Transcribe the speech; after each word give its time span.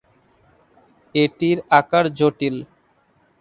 এটির 1.15 1.57
আকার 1.79 2.05
জটিল। 2.17 2.55